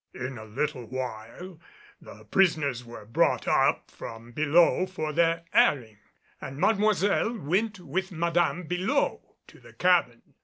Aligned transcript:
In 0.15 0.39
a 0.39 0.45
little 0.45 0.87
while 0.87 1.59
the 2.01 2.25
prisoners 2.25 2.83
were 2.83 3.05
brought 3.05 3.47
up 3.47 3.91
from 3.91 4.31
below 4.31 4.87
for 4.87 5.13
their 5.13 5.43
airing 5.53 5.99
and 6.41 6.57
Mademoiselle 6.57 7.37
went 7.37 7.79
with 7.79 8.11
Madame 8.11 8.63
below 8.63 9.35
to 9.45 9.59
the 9.59 9.73
cabin. 9.73 10.23